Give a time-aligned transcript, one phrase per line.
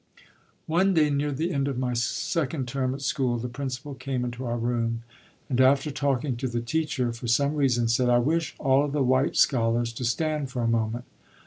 [0.65, 4.45] One day near the end of my second term at school the principal came into
[4.45, 5.03] our room
[5.47, 9.03] and, after talking to the teacher, for some reason said: "I wish all of the
[9.03, 11.05] white scholars to stand for a moment."